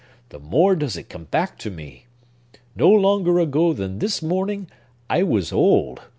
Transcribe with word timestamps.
—the 0.29 0.39
more 0.39 0.75
does 0.75 0.97
it 0.97 1.09
come 1.11 1.25
back 1.25 1.59
to 1.59 1.69
me. 1.69 2.07
No 2.75 2.89
longer 2.89 3.37
ago 3.37 3.71
than 3.71 3.99
this 3.99 4.19
morning, 4.19 4.67
I 5.11 5.21
was 5.21 5.53
old. 5.53 6.01